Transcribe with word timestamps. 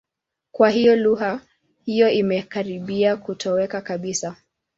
Kwa 0.51 0.69
hiyo, 0.69 0.95
lugha 0.95 1.41
hiyo 1.85 2.09
imekaribia 2.11 3.17
kutoweka 3.17 3.81
kabisa. 3.81 4.35